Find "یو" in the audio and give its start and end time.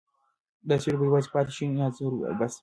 1.27-1.33